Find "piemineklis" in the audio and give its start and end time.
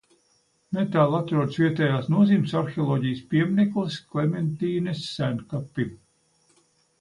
3.35-3.99